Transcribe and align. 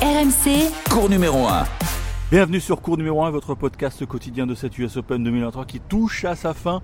RMC, 0.00 0.70
Cours 0.90 1.08
numéro 1.10 1.48
1. 1.48 1.64
Bienvenue 2.30 2.60
sur 2.60 2.80
Cours 2.80 2.96
numéro 2.96 3.24
1, 3.24 3.30
votre 3.30 3.56
podcast 3.56 4.06
quotidien 4.06 4.46
de 4.46 4.54
cette 4.54 4.78
US 4.78 4.96
Open 4.96 5.24
2023 5.24 5.64
qui 5.64 5.80
touche 5.80 6.24
à 6.24 6.36
sa 6.36 6.54
fin. 6.54 6.82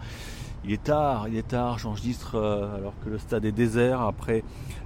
Il 0.64 0.72
est 0.72 0.82
tard, 0.82 1.28
il 1.28 1.36
est 1.36 1.46
tard, 1.46 1.78
j'enregistre 1.78 2.34
euh, 2.34 2.76
alors 2.76 2.92
que 3.04 3.10
le 3.10 3.18
stade 3.18 3.44
est 3.44 3.52
désert 3.52 4.00
après 4.00 4.42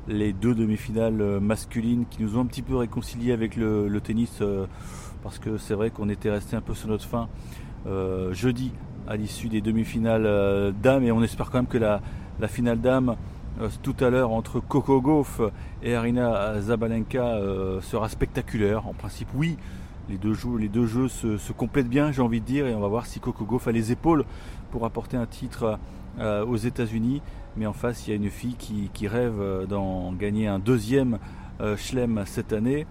les 0.08 0.34
deux 0.34 0.54
demi-finales 0.54 1.22
euh, 1.22 1.40
masculines 1.40 2.04
qui 2.10 2.22
nous 2.22 2.36
ont 2.36 2.42
un 2.42 2.46
petit 2.46 2.60
peu 2.60 2.76
réconciliés 2.76 3.32
avec 3.32 3.56
le, 3.56 3.88
le 3.88 4.00
tennis 4.02 4.40
euh, 4.42 4.66
parce 5.22 5.38
que 5.38 5.56
c'est 5.56 5.74
vrai 5.74 5.88
qu'on 5.88 6.10
était 6.10 6.30
resté 6.30 6.54
un 6.54 6.60
peu 6.60 6.74
sur 6.74 6.88
notre 6.88 7.06
fin 7.06 7.30
euh, 7.86 8.34
jeudi 8.34 8.72
à 9.08 9.16
l'issue 9.16 9.48
des 9.48 9.62
demi-finales 9.62 10.74
dames 10.82 11.02
et 11.02 11.12
on 11.12 11.22
espère 11.22 11.50
quand 11.50 11.58
même 11.58 11.66
que 11.66 11.78
la, 11.78 12.02
la 12.40 12.48
finale 12.48 12.78
dame 12.80 13.10
euh, 13.10 13.14
tout 13.82 13.96
à 14.00 14.10
l'heure 14.10 14.30
entre 14.30 14.60
Coco 14.60 15.00
Gauff 15.00 15.40
et 15.82 15.94
Arina 15.94 16.60
Zabalenka 16.60 17.24
euh, 17.24 17.80
sera 17.80 18.08
spectaculaire. 18.08 18.86
En 18.86 18.94
principe, 18.94 19.28
oui, 19.34 19.56
les 20.08 20.16
deux 20.16 20.34
jeux, 20.34 21.08
se, 21.08 21.52
complètent 21.52 21.88
bien, 21.88 22.12
j'ai 22.12 22.22
envie 22.22 22.40
de 22.40 22.46
dire, 22.46 22.66
et 22.66 22.74
on 22.74 22.80
va 22.80 22.88
voir 22.88 23.06
si 23.06 23.20
Coco 23.20 23.44
Gauff 23.44 23.68
a 23.68 23.72
les 23.72 23.92
épaules 23.92 24.24
pour 24.70 24.84
apporter 24.84 25.16
un 25.16 25.26
titre 25.26 25.78
euh, 26.18 26.44
aux 26.44 26.56
États-Unis. 26.56 27.20
Mais 27.56 27.66
en 27.66 27.72
face, 27.72 28.06
il 28.06 28.10
y 28.10 28.12
a 28.12 28.16
une 28.16 28.30
fille 28.30 28.54
qui, 28.56 29.08
rêve 29.08 29.40
euh, 29.40 29.66
d'en 29.66 30.12
gagner 30.12 30.46
un 30.46 30.58
deuxième 30.58 31.18
euh, 31.60 31.76
Chelem 31.76 32.22
cette 32.24 32.52
année, 32.52 32.86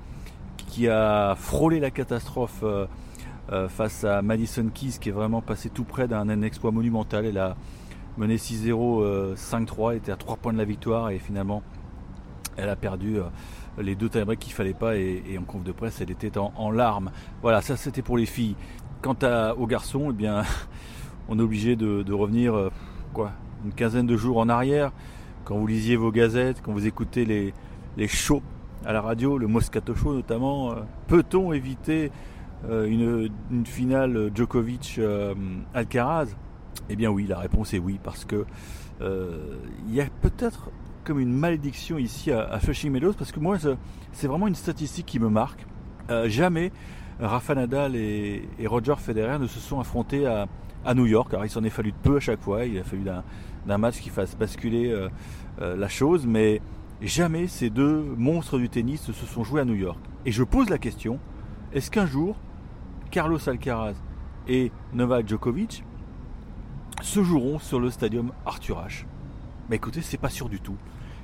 qui 0.58 0.90
a 0.90 1.36
frôlé 1.36 1.80
la 1.80 1.90
catastrophe 1.90 2.60
euh, 2.64 2.86
euh, 3.52 3.70
face 3.70 4.04
à 4.04 4.22
Madison 4.22 4.70
Keys, 4.74 4.98
qui 5.00 5.10
est 5.10 5.14
vraiment 5.14 5.42
passé 5.42 5.70
tout 5.70 5.86
près 5.86 6.08
d'un 6.08 6.42
exploit 6.42 6.72
monumental. 6.72 7.26
Elle 7.26 7.38
a 7.38 7.56
mené 8.18 8.38
6-0, 8.38 9.04
euh, 9.04 9.36
5-3, 9.36 9.92
elle 9.92 9.98
était 9.98 10.12
à 10.12 10.16
3 10.16 10.38
points 10.38 10.54
de 10.54 10.58
la 10.58 10.66
victoire, 10.66 11.10
et 11.10 11.20
finalement, 11.20 11.64
elle 12.58 12.70
a 12.70 12.76
perdu. 12.76 13.18
euh, 13.18 13.24
les 13.80 13.96
deux 13.96 14.10
tie-breaks 14.10 14.40
qu'il 14.40 14.54
fallait 14.54 14.74
pas 14.74 14.96
et, 14.96 15.38
en 15.40 15.44
conf 15.44 15.64
de 15.64 15.72
presse 15.72 16.02
elle 16.02 16.12
était 16.12 16.38
en, 16.38 16.72
larmes. 16.72 17.12
Voilà, 17.42 17.62
ça 17.62 17.78
c'était 17.78 18.02
pour 18.02 18.18
les 18.18 18.26
filles. 18.26 18.56
Quant 19.02 19.16
aux 19.58 19.68
garçons, 19.68 20.08
eh 20.10 20.14
bien, 20.14 20.42
on 21.30 21.38
est 21.40 21.42
obligé 21.42 21.76
de, 21.76 22.14
revenir 22.14 22.56
euh, 22.56 22.72
quoi, 23.14 23.32
une 23.66 23.74
quinzaine 23.74 24.08
de 24.08 24.18
jours 24.18 24.38
en 24.38 24.50
arrière. 24.50 24.92
Quand 25.46 25.58
vous 25.58 25.68
lisiez 25.68 25.96
vos 25.96 26.12
gazettes, 26.12 26.62
quand 26.62 26.74
vous 26.74 26.88
écoutez 26.88 27.26
les, 27.26 28.08
shows 28.08 28.42
à 28.86 28.94
la 28.94 29.02
radio, 29.02 29.38
le 29.38 29.48
Moscato 29.48 29.96
Show 29.96 30.14
notamment, 30.14 30.72
euh, 30.72 30.76
peut-on 31.08 31.54
éviter 31.54 32.12
une, 32.68 33.30
une 33.52 33.66
finale 33.68 34.32
Djokovic-Alcaraz 34.34 36.30
Eh 36.90 36.96
bien 36.96 37.10
oui, 37.10 37.28
la 37.28 37.40
réponse 37.40 37.74
est 37.74 37.80
oui, 37.80 38.00
parce 38.04 38.26
que 38.26 38.46
euh, 39.02 39.58
il 39.88 39.94
y 39.94 40.02
a 40.02 40.06
peut-être 40.22 40.70
comme 41.04 41.20
une 41.20 41.34
malédiction 41.34 41.98
ici 41.98 42.32
à, 42.32 42.44
à 42.44 42.60
Flushing 42.60 42.92
Meadows, 42.92 43.14
parce 43.14 43.32
que 43.32 43.40
moi, 43.40 43.58
c'est 44.12 44.28
vraiment 44.28 44.48
une 44.48 44.56
statistique 44.56 45.06
qui 45.06 45.20
me 45.20 45.30
marque. 45.30 45.66
Euh, 46.10 46.30
jamais 46.30 46.72
Rafa 47.20 47.56
Nadal 47.56 47.96
et, 47.96 48.48
Roger 48.66 48.96
Federer 48.98 49.40
ne 49.40 49.48
se 49.48 49.60
sont 49.60 49.80
affrontés 49.80 50.26
à, 50.26 50.48
New 50.96 51.06
York. 51.06 51.34
Alors 51.34 51.44
il 51.44 51.50
s'en 51.50 51.66
est 51.66 51.70
fallu 51.70 51.92
de 51.92 51.98
peu 51.98 52.16
à 52.16 52.20
chaque 52.22 52.40
fois, 52.40 52.64
il 52.64 52.78
a 52.80 52.84
fallu 52.84 53.04
d'un 53.04 53.78
match 53.78 54.00
qui 54.00 54.10
fasse 54.10 54.38
basculer 54.38 54.90
euh, 54.90 55.10
la 55.76 55.90
chose, 55.90 56.26
mais 56.26 56.62
jamais 57.02 57.48
ces 57.48 57.70
deux 57.70 58.04
monstres 58.16 58.58
du 58.58 58.70
tennis 58.70 59.06
ne 59.10 59.14
se 59.14 59.26
sont 59.26 59.44
joués 59.44 59.60
à 59.60 59.66
New 59.66 59.76
York. 59.76 60.00
Et 60.26 60.32
je 60.32 60.44
pose 60.44 60.70
la 60.70 60.78
question, 60.78 61.20
est-ce 61.74 61.92
qu'un 61.92 62.06
jour, 62.06 62.38
Carlos 63.12 63.50
Alcaraz 63.50 63.96
et 64.48 64.72
Novak 64.94 65.28
Djokovic 65.28 65.84
se 67.02 67.24
joueront 67.24 67.60
sur 67.60 67.80
le 67.80 67.90
stadium 67.90 68.32
Arthur 68.46 68.80
Ashe 68.80 69.06
Mais 69.70 69.76
écoutez, 69.76 70.02
c'est 70.02 70.18
pas 70.18 70.30
sûr 70.30 70.50
du 70.50 70.60
tout. 70.60 70.76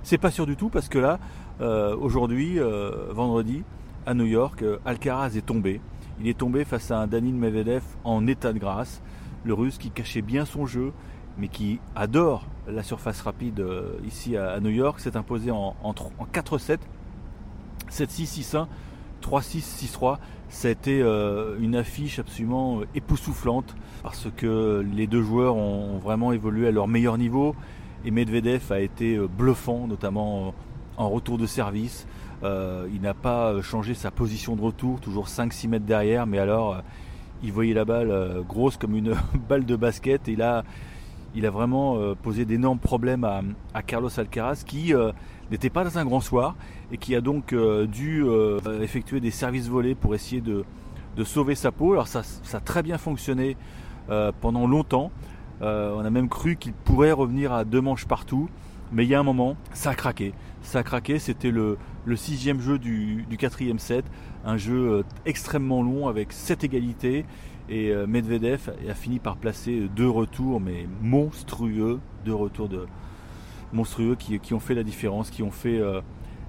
C'est 0.04 0.18
pas 0.18 0.32
sûr 0.32 0.46
du 0.46 0.56
tout 0.56 0.70
parce 0.70 0.90
que 0.90 1.00
là, 1.00 1.20
euh, 1.62 1.96
aujourd'hui, 1.96 2.60
euh, 2.60 3.12
vendredi, 3.12 3.64
à 4.06 4.14
New 4.14 4.26
York, 4.26 4.62
euh, 4.62 4.78
Alcaraz 4.86 5.38
est 5.38 5.46
tombé. 5.46 5.82
Il 6.20 6.28
est 6.28 6.38
tombé 6.38 6.66
face 6.66 6.92
à 6.92 7.00
un 7.00 7.08
Danil 7.08 7.34
Medvedev 7.34 7.84
en 8.04 8.28
état 8.28 8.54
de 8.54 8.60
grâce. 8.60 9.02
Le 9.46 9.54
russe 9.54 9.78
qui 9.78 9.90
cachait 9.92 10.22
bien 10.22 10.46
son 10.46 10.66
jeu, 10.66 10.94
mais 11.38 11.48
qui 11.48 11.80
adore 11.96 12.46
la 12.68 12.84
surface 12.84 13.22
rapide 13.22 13.66
ici 14.06 14.38
à, 14.38 14.60
New 14.60 14.70
York, 14.70 15.00
s'est 15.00 15.18
imposé 15.18 15.52
en, 15.52 15.76
en 15.84 15.94
4-7, 16.32 16.78
7-6, 17.90 18.42
6-1, 18.42 18.68
3-6, 19.24 19.88
6-3. 19.98 20.18
Ça 20.50 20.68
a 20.68 20.72
été 20.72 21.02
euh, 21.02 21.56
une 21.60 21.76
affiche 21.76 22.20
absolument 22.20 22.82
euh, 22.82 22.88
époustouflante 22.94 23.76
parce 24.04 24.28
que 24.36 24.86
les 24.94 25.08
deux 25.08 25.24
joueurs 25.24 25.56
ont 25.56 25.98
vraiment 25.98 26.32
évolué 26.32 26.68
à 26.68 26.72
leur 26.72 26.88
meilleur 26.88 27.18
niveau 27.18 27.56
et 28.06 28.12
Medvedev 28.12 28.72
a 28.72 28.80
été 28.82 29.16
euh, 29.16 29.28
bluffant, 29.28 29.88
notamment 29.88 30.54
en- 30.98 31.10
retour 31.10 31.38
de 31.38 31.48
service. 31.48 32.06
Il 32.44 33.00
n'a 33.02 33.14
pas 33.14 33.62
changé 33.62 33.94
sa 33.94 34.12
position 34.12 34.58
de 34.58 34.62
retour, 34.62 35.00
toujours 35.00 35.28
5-6 35.28 35.70
mètres 35.70 35.86
derrière, 35.86 36.28
mais 36.28 36.40
alors 36.40 36.82
il 37.42 37.54
voyait 37.54 37.74
la 37.74 37.86
balle 37.86 38.44
grosse 38.48 38.76
comme 38.76 38.98
une 38.98 39.16
balle 39.50 39.66
de 39.66 39.78
basket 39.78 40.28
et 40.28 40.36
là 40.36 40.66
il 41.36 41.46
a 41.46 41.50
vraiment 41.50 41.98
posé 42.22 42.44
d'énormes 42.44 42.80
problèmes 42.80 43.24
à, 43.74 43.82
Carlos 43.82 44.10
Alcaraz 44.20 44.64
qui 44.68 44.94
n'était 45.54 45.70
pas 45.70 45.84
dans 45.84 45.98
un 45.98 46.06
grand 46.06 46.20
soir 46.20 46.56
et 46.92 46.98
qui 46.98 47.16
a 47.16 47.22
donc 47.22 47.54
euh, 47.54 47.86
dû 47.86 48.24
euh, 48.24 48.60
effectuer 48.82 49.20
des 49.20 49.32
services 49.32 49.70
volés 49.70 49.96
pour 49.96 50.16
essayer 50.16 50.42
de, 50.42 50.66
de 51.16 51.24
sauver 51.24 51.56
sa 51.56 51.72
peau. 51.72 51.94
Alors 51.94 52.08
ça, 52.08 52.24
ça 52.24 52.58
a 52.58 52.60
très 52.60 52.84
bien 52.84 52.98
fonctionné 52.98 53.56
euh, 54.10 54.32
pendant 54.42 54.68
longtemps. 54.68 55.12
On 55.62 56.04
a 56.04 56.10
même 56.10 56.28
cru 56.28 56.58
qu'il 56.58 56.74
pourrait 56.74 57.14
revenir 57.14 57.54
à 57.54 57.64
deux 57.64 57.80
manches 57.80 58.06
partout. 58.06 58.50
Mais 58.92 59.06
il 59.06 59.10
y 59.10 59.16
a 59.16 59.20
un 59.20 59.24
moment, 59.24 59.56
ça 59.72 59.92
a 59.92 59.96
craqué. 59.96 60.34
Ça 60.62 60.80
a 60.80 60.84
craqué, 60.84 61.20
c'était 61.20 61.52
le, 61.52 61.78
le 62.04 62.16
sixième 62.18 62.60
jeu 62.60 62.78
du, 62.78 63.24
du 63.30 63.38
quatrième 63.38 63.80
set. 63.80 64.04
Un 64.44 64.58
jeu 64.58 65.06
extrêmement 65.26 65.82
long 65.82 66.10
avec 66.10 66.34
sept 66.34 66.66
égalités. 66.66 67.26
Et 67.70 67.94
Medvedev 68.08 68.74
a 68.90 68.94
fini 68.94 69.20
par 69.20 69.38
placer 69.38 69.88
deux 69.96 70.10
retours, 70.10 70.60
mais 70.60 70.86
monstrueux. 71.02 72.02
Deux 72.26 72.36
retours 72.36 72.68
de 72.68 72.86
monstrueux 73.74 74.16
qui, 74.16 74.54
ont 74.54 74.60
fait 74.60 74.76
la 74.76 74.84
différence, 74.84 75.30
qui 75.30 75.44
ont 75.44 75.52
fait 75.52 75.80
euh, 75.80 76.02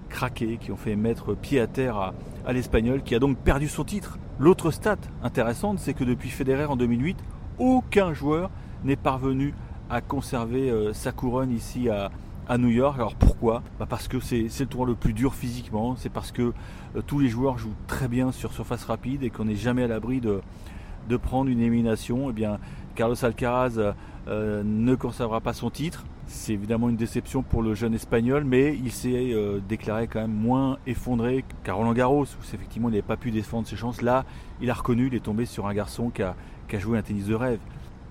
craquer, 0.08 0.58
qui 0.58 0.70
ont 0.70 0.76
fait 0.76 0.94
mettre 0.94 1.34
pied 1.34 1.60
à 1.60 1.66
terre 1.66 2.12
à, 2.46 2.52
l'Espagnol, 2.52 3.02
qui 3.02 3.14
a 3.14 3.18
donc 3.18 3.38
perdu 3.38 3.68
son 3.68 3.84
titre. 3.84 4.18
L'autre 4.38 4.70
stat 4.70 4.98
intéressante, 5.22 5.78
c'est 5.78 5.94
que 5.94 6.04
depuis 6.04 6.28
Federer 6.28 6.66
en 6.66 6.76
2008, 6.76 7.16
aucun 7.58 8.12
joueur 8.12 8.50
n'est 8.84 8.96
parvenu 8.96 9.54
à 9.90 10.00
conserver 10.00 10.70
euh, 10.70 10.92
sa 10.92 11.12
couronne 11.12 11.50
ici 11.50 11.88
à, 11.88 12.10
New 12.58 12.68
York. 12.68 12.96
Alors 12.98 13.14
pourquoi? 13.14 13.62
Bah 13.78 13.86
Parce 13.88 14.06
que 14.06 14.20
c'est 14.20 14.48
le 14.60 14.66
tournoi 14.66 14.88
le 14.88 14.94
plus 14.94 15.14
dur 15.14 15.34
physiquement, 15.34 15.96
c'est 15.96 16.10
parce 16.10 16.30
que 16.30 16.52
euh, 16.94 17.02
tous 17.06 17.18
les 17.18 17.28
joueurs 17.28 17.56
jouent 17.56 17.76
très 17.86 18.06
bien 18.06 18.32
sur 18.32 18.52
surface 18.52 18.84
rapide 18.84 19.22
et 19.22 19.30
qu'on 19.30 19.46
n'est 19.46 19.56
jamais 19.56 19.82
à 19.84 19.86
l'abri 19.86 20.20
de, 20.20 20.42
prendre 21.16 21.48
une 21.48 21.60
élimination. 21.60 22.28
Eh 22.28 22.32
bien, 22.34 22.58
Carlos 22.94 23.24
Alcaraz 23.24 23.94
ne 24.26 24.94
conservera 24.94 25.40
pas 25.40 25.54
son 25.54 25.70
titre. 25.70 26.04
C'est 26.26 26.54
évidemment 26.54 26.88
une 26.88 26.96
déception 26.96 27.42
pour 27.42 27.62
le 27.62 27.74
jeune 27.74 27.94
espagnol, 27.94 28.44
mais 28.44 28.74
il 28.74 28.90
s'est 28.90 29.32
euh, 29.34 29.60
déclaré 29.68 30.06
quand 30.06 30.20
même 30.20 30.32
moins 30.32 30.78
effondré 30.86 31.44
qu'à 31.64 31.74
Roland 31.74 31.92
Garros, 31.92 32.24
où 32.24 32.54
effectivement 32.54 32.88
il 32.88 32.92
n'avait 32.92 33.02
pas 33.02 33.18
pu 33.18 33.30
défendre 33.30 33.66
ses 33.66 33.76
chances. 33.76 34.00
Là, 34.00 34.24
il 34.62 34.70
a 34.70 34.74
reconnu, 34.74 35.08
il 35.08 35.14
est 35.14 35.24
tombé 35.24 35.44
sur 35.44 35.66
un 35.66 35.74
garçon 35.74 36.10
qui 36.10 36.22
a, 36.22 36.34
joué 36.78 36.98
un 36.98 37.02
tennis 37.02 37.26
de 37.26 37.34
rêve. 37.34 37.60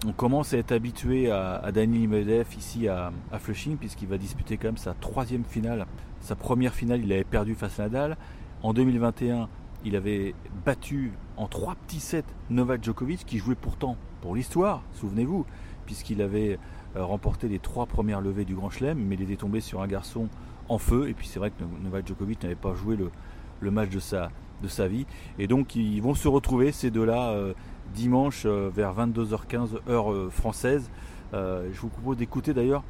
On 0.06 0.12
commence 0.12 0.54
à 0.54 0.58
être 0.58 0.72
habitué 0.72 1.32
à, 1.32 1.72
Daniil 1.74 2.08
Medvedev 2.08 2.48
ici 2.58 2.88
à, 2.88 3.12
à 3.32 3.40
Flushing, 3.40 3.78
puisqu'il 3.78 4.08
va 4.08 4.18
disputer 4.18 4.58
quand 4.58 4.68
même 4.68 4.78
sa 4.78 4.94
troisième 4.94 5.44
finale. 5.44 5.86
Sa 6.22 6.36
première 6.36 6.74
finale, 6.74 7.02
il 7.04 7.12
avait 7.12 7.24
perdu 7.24 7.56
face 7.56 7.80
à 7.80 7.84
Nadal. 7.84 8.18
En 8.62 8.74
2021, 8.74 9.50
il 9.86 9.96
avait 9.96 10.34
battu 10.66 11.12
en 11.38 11.48
trois 11.48 11.76
petits 11.76 12.00
sets 12.00 12.24
Novak 12.50 12.84
Djokovic, 12.84 13.26
qui 13.26 13.38
jouait 13.38 13.56
pourtant 13.56 13.98
pour 14.22 14.36
l'histoire, 14.36 14.82
souvenez-vous, 14.94 15.46
puisqu'il 15.86 16.22
avait 16.22 16.58
euh, 16.96 17.04
remporté 17.04 17.48
les 17.48 17.60
trois 17.60 17.86
premières 17.86 18.22
levées 18.22 18.46
du 18.46 18.56
Grand 18.56 18.70
Chelem, 18.70 18.98
mais 18.98 19.16
il 19.16 19.22
était 19.24 19.36
tombé 19.36 19.60
sur 19.60 19.82
un 19.82 19.88
garçon 19.88 20.30
en 20.70 20.78
feu. 20.78 21.10
Et 21.10 21.14
puis 21.14 21.28
c'est 21.28 21.40
vrai 21.40 21.52
que 21.52 21.64
Novak 21.84 22.08
Djokovic 22.08 22.42
n'avait 22.44 22.56
pas 22.56 22.74
joué 22.74 22.96
le, 22.96 23.72
match 23.72 23.90
de 23.90 24.00
sa, 24.00 24.88
vie. 24.88 25.06
Et 25.40 25.48
donc 25.48 25.76
ils 25.76 26.02
vont 26.02 26.16
se 26.16 26.28
retrouver, 26.28 26.72
ces 26.72 26.92
deux-là, 26.92 27.32
euh, 27.32 27.54
dimanche 27.94 28.44
euh, 28.46 28.70
vers 28.74 28.94
22h15 28.96 29.90
heure 29.90 30.32
française. 30.32 30.90
Je 31.34 31.80
vous 31.82 31.90
propose 31.90 32.18
d'écouter 32.18 32.54
d'ailleurs 32.54 32.84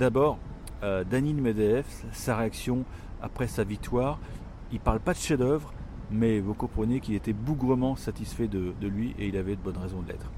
d'abord 0.00 0.38
Danil 0.82 1.36
Medvedev, 1.36 1.86
sa 2.12 2.36
réaction 2.36 2.84
après 3.22 3.46
sa 3.46 3.62
victoire. 3.62 4.18
Il 4.72 4.80
parle 4.80 4.98
pas 4.98 5.12
de 5.12 5.18
chef-d'œuvre, 5.18 5.72
mais 6.10 6.40
vous 6.40 6.54
comprenez 6.54 7.00
qu'il 7.00 7.14
était 7.14 7.32
bougrement 7.32 7.96
satisfait 7.96 8.48
de, 8.48 8.72
lui 8.82 9.14
et 9.18 9.26
il 9.26 9.36
avait 9.36 9.56
de 9.56 9.60
bonnes 9.60 9.78
raisons 9.78 10.02
de 10.02 10.08
l'être. 10.08 10.30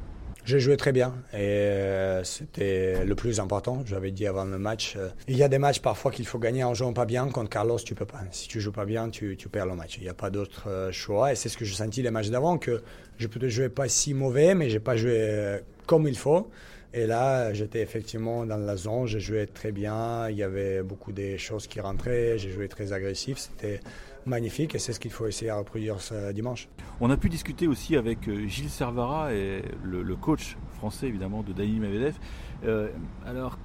J'ai 0.45 0.61
joué 0.61 0.77
très 0.77 0.93
bien 0.93 1.13
et 1.33 1.39
euh, 1.39 2.23
c'était 2.23 3.05
le 3.05 3.15
plus 3.17 3.41
important. 3.41 3.83
J'avais 3.85 4.13
dit 4.13 4.29
avant 4.29 4.45
le 4.45 4.59
match, 4.59 4.95
euh, 4.97 5.09
il 5.27 5.37
y 5.37 5.43
a 5.43 5.49
des 5.49 5.59
matchs 5.59 5.81
parfois 5.81 6.13
qu'il 6.13 6.25
faut 6.25 6.39
gagner 6.39 6.63
en 6.63 6.73
jouant 6.73 6.93
pas 6.93 7.05
bien. 7.05 7.27
Contre 7.29 7.51
Carlos, 7.51 7.81
tu 7.81 7.97
peux 7.97 8.05
pas. 8.05 8.21
Si 8.31 8.47
tu 8.47 8.61
joues 8.61 8.71
pas 8.71 8.85
bien, 8.85 9.11
tu, 9.11 9.37
tu 9.37 9.49
perds 9.49 9.67
le 9.67 9.75
match. 9.75 9.97
Il 9.97 10.05
n'y 10.05 10.09
a 10.09 10.15
pas 10.15 10.31
d'autre 10.31 10.69
euh, 10.69 10.93
choix. 10.93 11.33
Et 11.33 11.35
c'est 11.35 11.49
ce 11.49 11.59
que 11.59 11.65
j'ai 11.65 11.75
senti 11.75 12.01
les 12.01 12.13
matchs 12.13 12.31
d'avant, 12.31 12.59
que 12.59 12.83
je 13.19 13.27
peux 13.27 13.49
jouer 13.49 13.69
pas 13.69 13.89
si 13.89 14.15
mauvais, 14.15 14.55
mais 14.55 14.71
j'ai 14.71 14.79
pas 14.79 14.97
joué 14.97 15.59
comme 15.87 16.07
il 16.07 16.17
faut. 16.17 16.49
Et 16.97 17.07
là, 17.07 17.53
j'étais 17.53 17.83
effectivement 17.83 18.47
dans 18.47 18.57
la 18.57 18.77
zone, 18.77 19.07
j'ai 19.07 19.21
joué 19.21 19.47
très 19.47 19.71
bien. 19.71 20.31
Il 20.31 20.37
y 20.37 20.43
avait 20.43 20.83
beaucoup 20.83 21.13
de 21.13 21.37
choses 21.37 21.67
qui 21.67 21.79
rentraient. 21.79 22.39
J'ai 22.39 22.51
joué 22.51 22.69
très 22.69 22.93
agressif. 22.93 23.37
C'était 23.37 23.81
magnifique 24.27 24.75
et 24.75 24.79
c'est 24.79 24.93
ce 24.93 25.01
qu'il 25.01 25.11
faut 25.11 25.27
essayer 25.27 25.51
à 25.51 25.57
reproduire 25.57 26.01
ce 26.01 26.33
dimanche. 26.33 26.69
On 27.01 27.11
a 27.11 27.17
pu 27.17 27.29
discuter 27.29 27.67
aussi 27.67 27.97
avec 27.97 28.29
euh, 28.29 28.47
Gilles 28.47 28.71
Servara 28.71 29.33
et 29.33 29.63
le, 29.83 30.17
coach 30.17 30.57
français 30.77 31.07
évidemment 31.07 31.43
de 31.43 31.53
Daniel 31.53 31.81
Medvedev. 31.81 32.19
Euh, 32.65 32.89
alors 33.27 33.59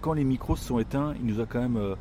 quand 0.00 0.12
les 0.12 0.24
micros 0.24 0.56
sont 0.56 0.78
éteints, 0.78 1.14
il 1.20 1.26
nous 1.26 1.40
a 1.40 1.46
quand 1.46 1.60
même 1.60 1.76
euh, 1.76 1.94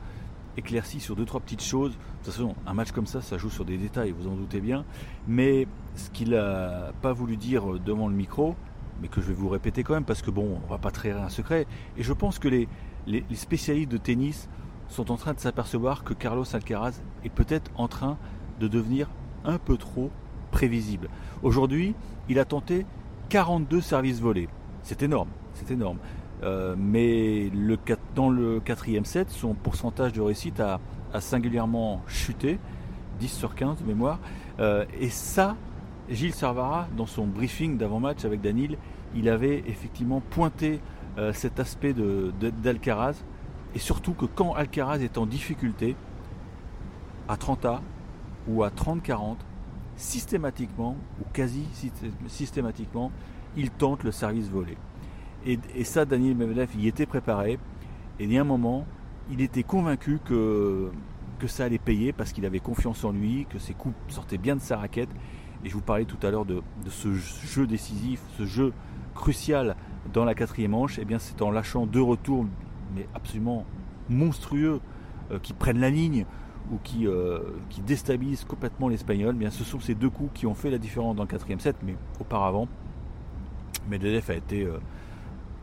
éclairci 0.55 0.99
sur 0.99 1.15
deux 1.15 1.25
trois 1.25 1.39
petites 1.39 1.63
choses. 1.63 1.91
De 1.91 2.25
toute 2.25 2.33
façon, 2.33 2.55
un 2.65 2.73
match 2.73 2.91
comme 2.91 3.07
ça, 3.07 3.21
ça 3.21 3.37
joue 3.37 3.49
sur 3.49 3.65
des 3.65 3.77
détails, 3.77 4.11
vous 4.11 4.27
en 4.27 4.35
doutez 4.35 4.61
bien. 4.61 4.85
Mais 5.27 5.67
ce 5.95 6.09
qu'il 6.09 6.31
n'a 6.31 6.91
pas 7.01 7.13
voulu 7.13 7.37
dire 7.37 7.79
devant 7.79 8.07
le 8.07 8.15
micro, 8.15 8.55
mais 9.01 9.07
que 9.07 9.21
je 9.21 9.27
vais 9.27 9.33
vous 9.33 9.49
répéter 9.49 9.83
quand 9.83 9.93
même 9.93 10.05
parce 10.05 10.21
que 10.21 10.31
bon, 10.31 10.59
on 10.63 10.69
va 10.69 10.77
pas 10.77 10.91
trahir 10.91 11.21
un 11.21 11.29
secret. 11.29 11.65
Et 11.97 12.03
je 12.03 12.13
pense 12.13 12.39
que 12.39 12.47
les, 12.47 12.67
les, 13.07 13.23
spécialistes 13.33 13.91
de 13.91 13.97
tennis 13.97 14.49
sont 14.89 15.11
en 15.11 15.15
train 15.15 15.33
de 15.33 15.39
s'apercevoir 15.39 16.03
que 16.03 16.13
Carlos 16.13 16.45
Alcaraz 16.53 17.01
est 17.23 17.29
peut-être 17.29 17.71
en 17.75 17.87
train 17.87 18.17
de 18.59 18.67
devenir 18.67 19.09
un 19.45 19.57
peu 19.57 19.77
trop 19.77 20.11
prévisible. 20.51 21.09
Aujourd'hui, 21.43 21.95
il 22.29 22.39
a 22.39 22.45
tenté 22.45 22.85
42 23.29 23.81
services 23.81 24.19
volés. 24.19 24.49
C'est 24.83 25.03
énorme, 25.03 25.29
c'est 25.53 25.71
énorme. 25.71 25.97
Euh, 26.43 26.75
mais 26.77 27.51
dans 28.15 28.29
le 28.29 28.59
quatrième 28.59 29.05
set, 29.05 29.29
son 29.29 29.53
pourcentage 29.53 30.13
de 30.13 30.21
réussite 30.21 30.59
a, 30.59 30.79
singulièrement 31.19 32.01
chuté, 32.07 32.59
10 33.19 33.27
sur 33.27 33.55
15 33.55 33.81
de 33.81 33.87
mémoire. 33.87 34.19
Euh, 34.59 34.85
et 34.99 35.09
ça, 35.09 35.55
Gilles 36.09 36.35
Servara, 36.35 36.87
dans 36.95 37.07
son 37.07 37.25
briefing 37.25 37.77
d'avant-match 37.77 38.23
avec 38.23 38.41
Danil, 38.41 38.77
il 39.15 39.29
avait 39.29 39.63
effectivement 39.67 40.21
pointé 40.29 40.79
euh, 41.17 41.33
cet 41.33 41.59
aspect 41.59 41.93
d'Alcaraz. 41.93 43.23
Et 43.77 43.79
surtout 43.79 44.13
que 44.13 44.25
quand 44.25 44.55
Alcaraz 44.55 45.03
est 45.03 45.19
en 45.19 45.27
difficulté, 45.27 45.95
à 47.27 47.35
30A 47.35 47.81
ou 48.47 48.63
à 48.63 48.69
30-40, 48.69 49.35
systématiquement, 49.97 50.95
ou 51.21 51.25
quasi 51.31 51.63
systématiquement, 52.25 53.11
il 53.55 53.69
tente 53.69 54.03
le 54.03 54.11
service 54.11 54.49
volé. 54.49 54.77
Et, 55.45 55.83
ça, 55.83 56.05
Daniel 56.05 56.35
Medvedev 56.35 56.75
y 56.75 56.87
était 56.87 57.05
préparé. 57.05 57.59
Et 58.19 58.23
il 58.23 58.33
y 58.33 58.39
a 58.39 58.41
un 58.41 58.45
moment, 58.45 58.87
il 59.29 59.41
était 59.41 59.61
convaincu 59.61 60.17
que, 60.25 60.89
que 61.37 61.45
ça 61.45 61.65
allait 61.65 61.77
payer 61.77 62.13
parce 62.13 62.33
qu'il 62.33 62.47
avait 62.47 62.59
confiance 62.59 63.03
en 63.03 63.11
lui, 63.11 63.45
que 63.47 63.59
ses 63.59 63.75
coups 63.75 63.93
sortaient 64.07 64.39
bien 64.39 64.55
de 64.55 64.61
sa 64.61 64.77
raquette. 64.77 65.09
Et 65.63 65.69
je 65.69 65.75
vous 65.75 65.81
parlais 65.81 66.05
tout 66.05 66.25
à 66.25 66.31
l'heure 66.31 66.45
de, 66.45 66.63
ce 66.89 67.13
jeu 67.13 67.67
décisif, 67.67 68.21
ce 68.39 68.45
jeu 68.47 68.73
crucial 69.13 69.75
dans 70.13 70.25
la 70.25 70.33
quatrième 70.33 70.71
manche. 70.71 70.97
Et 70.97 71.03
eh 71.03 71.05
bien, 71.05 71.19
c'est 71.19 71.43
en 71.43 71.51
lâchant 71.51 71.85
deux 71.85 72.01
retours, 72.01 72.47
mais 72.95 73.07
absolument 73.13 73.65
monstrueux, 74.09 74.79
euh, 75.31 75.39
qui 75.39 75.53
prennent 75.53 75.79
la 75.79 75.89
ligne 75.89 76.25
ou 76.71 76.77
qui, 76.83 77.07
euh, 77.07 77.39
qui 77.69 77.81
déstabilisent 77.81 78.45
complètement 78.45 78.87
l'Espagnol. 78.87 79.33
Eh 79.35 79.39
bien, 79.39 79.49
ce 79.49 79.63
sont 79.63 79.79
ces 79.79 79.95
deux 79.95 80.09
coups 80.09 80.31
qui 80.33 80.45
ont 80.45 80.53
fait 80.53 80.69
la 80.69 80.77
différence 80.77 81.15
dans 81.15 81.23
le 81.23 81.27
quatrième 81.27 81.59
set. 81.59 81.75
Mais 81.83 81.95
auparavant, 82.19 82.67
Medvedev 83.89 84.31
a 84.31 84.35
été 84.35 84.63
euh, 84.63 84.79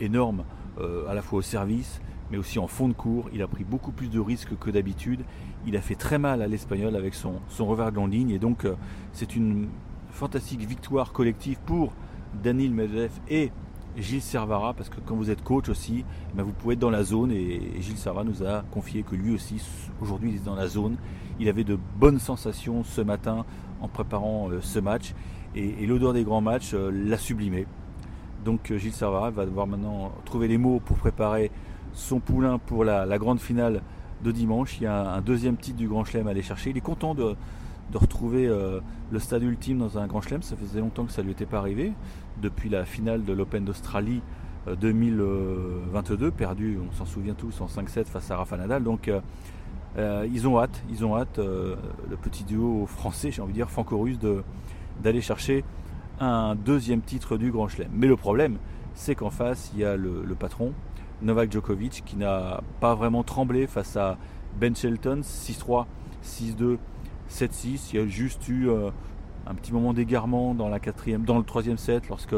énorme 0.01 0.45
à 1.09 1.15
la 1.15 1.23
fois 1.23 1.39
au 1.39 1.43
service, 1.43 2.01
mais 2.33 2.37
aussi 2.37 2.59
en 2.59 2.67
fond 2.67 2.89
de 2.89 2.95
cours. 2.95 3.31
Il 3.33 3.43
a 3.43 3.47
pris 3.47 3.63
beaucoup 3.63 3.93
plus 3.93 4.09
de 4.09 4.19
risques 4.19 4.59
que 4.59 4.71
d'habitude. 4.71 5.21
Il 5.69 5.77
a 5.77 5.81
fait 5.81 5.95
très 5.95 6.19
mal 6.19 6.43
à 6.43 6.49
l'Espagnol 6.49 6.97
avec 6.97 7.15
son, 7.15 7.35
son 7.49 7.67
revers 7.67 7.93
de 7.93 8.01
ligne. 8.01 8.31
Et 8.31 8.41
donc, 8.41 8.67
c'est 9.13 9.37
une 9.37 9.69
fantastique 10.11 10.63
victoire 10.63 11.13
collective 11.13 11.59
pour 11.65 11.93
Daniel 12.43 12.73
Medvedev 12.73 13.13
et 13.29 13.53
Gilles 13.97 14.23
Servara, 14.23 14.75
parce 14.75 14.89
que 14.89 15.01
quand 15.05 15.15
vous 15.15 15.31
êtes 15.31 15.43
coach 15.43 15.69
aussi, 15.69 16.05
eh 16.33 16.37
ben, 16.37 16.43
vous 16.43 16.53
pouvez 16.53 16.75
être 16.75 16.81
dans 16.81 16.91
la 16.91 17.05
zone 17.05 17.31
et 17.31 17.61
Gilles 17.81 17.97
Servara 17.97 18.25
nous 18.25 18.43
a 18.43 18.63
confié 18.73 19.03
que 19.03 19.15
lui 19.15 19.35
aussi, 19.35 19.63
aujourd'hui, 20.01 20.31
il 20.31 20.37
est 20.37 20.45
dans 20.45 20.57
la 20.57 20.67
zone. 20.67 20.97
Il 21.39 21.49
avait 21.49 21.65
de 21.65 21.79
bonnes 21.99 22.19
sensations 22.19 22.85
ce 22.85 23.01
matin 23.01 23.45
en 23.81 23.89
préparant 23.89 24.51
euh, 24.51 24.61
ce 24.61 24.79
match 24.79 25.15
et, 25.55 25.87
l'odeur 25.87 26.13
des 26.13 26.25
grands 26.25 26.41
matchs 26.41 26.73
euh, 26.75 26.91
l'a 26.91 27.19
sublimé. 27.19 27.67
Donc 28.45 28.71
euh, 28.71 28.79
Gilles 28.79 28.93
Servara 28.93 29.31
va 29.31 29.47
devoir 29.47 29.67
maintenant 29.67 30.13
trouver 30.25 30.49
les 30.49 30.59
mots 30.59 30.81
pour 30.85 30.97
préparer 30.97 31.51
son 31.93 32.19
poulain 32.19 32.59
pour 32.59 32.85
la, 32.85 33.19
grande 33.19 33.41
finale 33.41 33.83
de 34.23 34.33
dimanche. 34.33 34.79
Il 34.81 34.85
y 34.85 34.87
a 34.87 35.15
un, 35.15 35.21
deuxième 35.21 35.57
titre 35.57 35.77
du 35.77 35.89
Grand 35.89 36.05
Chelem 36.05 36.27
à 36.27 36.31
aller 36.31 36.43
chercher. 36.43 36.71
Il 36.71 36.77
est 36.77 36.81
content 36.81 37.15
de, 37.15 37.37
de 37.91 37.99
retrouver 37.99 38.47
euh, 38.47 38.81
le 39.11 39.19
stade 39.19 39.43
ultime 39.43 39.79
dans 39.79 39.99
un 39.99 40.07
grand 40.07 40.21
chelem. 40.21 40.43
Ça 40.43 40.57
faisait 40.57 40.81
longtemps 40.81 41.05
que 41.05 41.13
ça 41.13 41.23
lui 41.23 41.33
était 41.33 41.47
pas 41.47 41.59
arrivé. 41.59 41.93
Depuis 42.41 42.69
la 42.69 42.85
finale 42.85 43.25
de 43.25 43.33
l'Open 43.33 43.65
d'Australie 43.65 44.23
2022, 44.67 46.27
euh, 46.27 46.31
perdu, 46.31 46.79
on 46.87 46.93
s'en 46.93 47.05
souvient 47.05 47.35
tous, 47.35 47.61
en 47.61 47.67
5-7 47.67 48.07
face 48.07 48.31
à 48.31 48.37
Rafa 48.37 48.57
Nadal. 48.57 48.83
Donc 48.83 49.09
euh, 49.09 50.27
ils 50.33 50.49
ont 50.49 50.59
hâte, 50.59 50.83
ils 50.91 51.05
ont 51.05 51.17
hâte, 51.17 51.39
le 51.39 52.17
petit 52.21 52.45
duo 52.45 52.87
français, 52.89 53.31
j'ai 53.31 53.43
envie 53.43 53.53
de 53.53 53.59
dire 53.59 53.71
franco-russe, 53.71 54.19
d'aller 55.03 55.21
chercher 55.21 55.65
un 56.21 56.55
deuxième 56.55 57.01
titre 57.01 57.37
du 57.37 57.51
Grand 57.51 57.69
Chelem. 57.69 57.91
Mais 57.93 58.07
le 58.07 58.17
problème, 58.17 58.59
c'est 58.95 59.15
qu'en 59.15 59.31
face, 59.31 59.71
il 59.75 59.81
y 59.81 59.85
a 59.85 59.97
le, 59.97 60.35
patron, 60.39 60.73
Novak 61.23 61.53
Djokovic, 61.53 62.03
qui 62.05 62.17
n'a 62.17 62.61
pas 62.81 62.95
vraiment 62.95 63.23
tremblé 63.23 63.67
face 63.67 63.97
à 63.97 64.17
Ben 64.59 64.75
Shelton, 64.75 65.21
6-3, 65.21 65.87
6-2, 66.25 66.79
7-6. 67.31 67.91
Il 67.93 68.01
y 68.01 68.03
a 68.03 68.07
juste 68.07 68.49
eu 68.49 68.69
euh, 68.69 68.91
un 69.47 69.55
petit 69.55 69.73
moment 69.73 69.93
d'égarement 69.93 70.55
dans, 70.55 70.69
la 70.69 70.81
quatrième, 70.81 71.25
dans 71.25 71.39
le 71.39 71.45
troisième 71.45 71.79
set 71.79 72.09
lorsque 72.09 72.35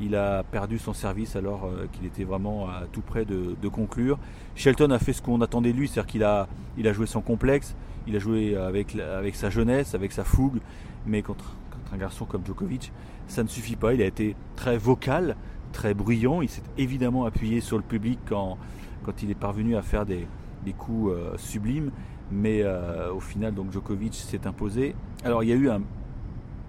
il 0.00 0.14
a 0.14 0.44
perdu 0.44 0.78
son 0.78 0.92
service 0.92 1.34
alors 1.34 1.64
euh, 1.64 1.86
qu'il 1.92 2.06
était 2.06 2.24
vraiment 2.24 2.68
à 2.68 2.82
tout 2.92 3.00
près 3.00 3.24
de, 3.24 3.68
conclure. 3.68 4.18
Shelton 4.54 4.90
a 4.90 4.98
fait 4.98 5.12
ce 5.12 5.22
qu'on 5.22 5.40
attendait 5.40 5.72
de 5.72 5.78
lui, 5.78 5.88
c'est-à-dire 5.88 6.10
qu'il 6.10 6.24
a, 6.24 6.48
il 6.76 6.86
a 6.86 6.92
joué 6.92 7.06
son 7.06 7.20
complexe, 7.20 7.74
il 8.06 8.16
a 8.16 8.18
joué 8.18 8.56
avec, 8.56 8.96
avec 8.96 9.34
sa 9.34 9.50
jeunesse, 9.50 9.94
avec 9.94 10.12
sa 10.12 10.24
fougue, 10.24 10.60
mais 11.06 11.22
contre, 11.22 11.54
un 11.92 11.96
garçon 11.96 12.24
comme 12.24 12.44
Djokovic, 12.44 12.92
ça 13.26 13.42
ne 13.42 13.48
suffit 13.48 13.76
pas. 13.76 13.94
Il 13.94 14.02
a 14.02 14.06
été 14.06 14.36
très 14.56 14.78
vocal, 14.78 15.36
très 15.72 15.94
bruyant, 15.94 16.42
il 16.42 16.48
s'est 16.48 16.62
évidemment 16.76 17.24
appuyé 17.24 17.60
sur 17.60 17.76
le 17.76 17.82
public 17.82 18.18
quand, 18.26 18.58
quand 19.04 19.22
il 19.22 19.30
est 19.30 19.34
parvenu 19.34 19.76
à 19.76 19.82
faire 19.82 20.06
des, 20.06 20.26
des 20.68 20.74
coups 20.74 21.12
euh, 21.12 21.32
sublimes, 21.38 21.90
mais 22.30 22.60
euh, 22.62 23.12
au 23.12 23.20
final, 23.20 23.54
donc 23.54 23.72
Djokovic 23.72 24.14
s'est 24.14 24.46
imposé. 24.46 24.94
Alors 25.24 25.42
il 25.42 25.48
y 25.48 25.52
a 25.52 25.56
eu 25.56 25.68
une 25.68 25.84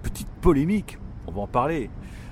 petite 0.03 0.29
polémique, 0.41 0.97
on 1.27 1.31
va 1.31 1.41
en 1.41 1.47
parler, 1.47 1.89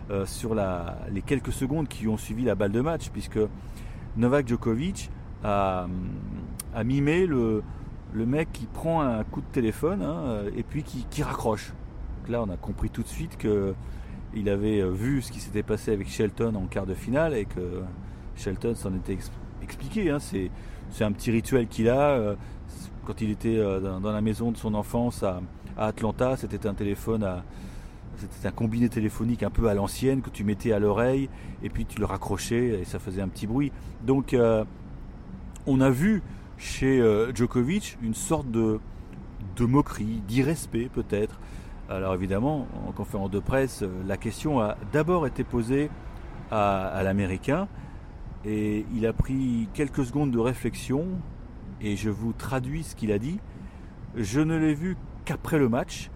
euh, 0.10 0.26
sur 0.26 0.56
les 0.56 1.22
quelques 1.22 1.52
secondes 1.52 1.90
qui 1.90 2.08
ont 2.08 2.18
suivi 2.18 2.46
la 2.46 2.56
balle 2.56 2.72
de 2.72 2.80
match, 2.80 3.10
puisque 3.10 3.40
Novak 4.16 4.48
Djokovic 4.48 5.10
a, 5.44 5.88
mimé 6.86 7.28
le, 7.28 7.64
mec 8.14 8.52
qui 8.54 8.66
prend 8.66 9.02
un 9.02 9.24
coup 9.26 9.42
de 9.42 9.52
téléphone 9.52 10.02
hein, 10.02 10.44
et 10.56 10.64
puis 10.64 10.84
qui, 10.84 11.24
raccroche. 11.24 11.74
Donc 12.20 12.30
là, 12.30 12.42
on 12.42 12.50
a 12.50 12.58
compris 12.58 12.90
tout 12.90 13.04
de 13.04 13.08
suite 13.08 13.38
que 13.38 13.76
il 14.34 14.50
avait 14.50 14.88
vu 14.90 15.22
ce 15.22 15.32
qui 15.32 15.40
s'était 15.40 15.64
passé 15.64 15.92
avec 15.92 16.08
Shelton 16.10 16.56
en 16.56 16.68
quart 16.68 16.86
de 16.86 16.94
finale 16.94 17.34
et 17.34 17.46
que 17.46 17.82
Shelton 18.36 18.76
s'en 18.76 18.94
était 18.94 19.18
expliqué. 19.68 20.10
Hein. 20.10 20.20
c'est 20.20 21.04
un 21.04 21.12
petit 21.12 21.32
rituel 21.32 21.68
qu'il 21.68 21.90
a. 21.90 22.10
Euh, 22.12 22.36
quand 23.06 23.22
il 23.22 23.32
était 23.32 23.58
euh, 23.58 24.00
dans 24.00 24.12
la 24.12 24.22
maison 24.22 24.52
de 24.52 24.58
son 24.58 24.74
enfance 24.74 25.24
à, 25.24 25.42
Atlanta, 25.78 26.36
c'était 26.38 26.66
un 26.66 26.74
téléphone 26.74 27.24
c'était 28.18 28.48
un 28.48 28.52
combiné 28.52 28.90
téléphonique 28.90 29.44
un 29.44 29.52
peu 29.52 29.70
à 29.70 29.76
l'ancienne 29.76 30.24
que 30.24 30.32
tu 30.32 30.44
mettais 30.44 30.72
à 30.72 30.80
l'oreille 30.80 31.30
et 31.62 31.70
puis 31.70 31.86
tu 31.86 32.00
le 32.00 32.06
raccrochais 32.06 32.80
et 32.82 32.84
ça 32.84 32.98
faisait 32.98 33.22
un 33.22 33.28
petit 33.28 33.46
bruit. 33.46 33.72
Donc 34.04 34.34
euh, 34.34 34.66
on 35.68 35.80
a 35.82 35.92
vu 35.92 36.24
chez 36.58 37.00
Djokovic 37.36 38.00
une 38.02 38.16
sorte 38.16 38.50
de, 38.50 38.80
moquerie, 39.60 40.24
d'irrespect 40.28 40.90
peut-être. 40.92 41.40
Alors 41.90 42.16
évidemment, 42.16 42.68
en 42.88 42.92
conférence 42.92 43.30
de 43.30 43.40
presse, 43.40 43.84
la 44.08 44.18
question 44.18 44.60
a 44.60 44.78
d'abord 44.92 45.28
été 45.28 45.44
posée 45.44 45.92
à 46.50 47.02
l'Américain 47.04 47.68
et 48.48 48.86
il 48.96 49.06
a 49.06 49.12
pris 49.12 49.68
quelques 49.74 50.06
secondes 50.06 50.32
de 50.32 50.40
réflexion 50.40 51.06
et 51.82 51.98
je 51.98 52.10
vous 52.10 52.32
traduis 52.32 52.84
ce 52.84 52.96
qu'il 52.96 53.12
a 53.12 53.20
dit. 53.20 53.40
Je 54.16 54.40
ne 54.40 54.58
l'ai 54.58 54.74
vu 54.74 54.96
qu'après 55.26 55.60
le 55.60 55.68
match. 55.68 56.10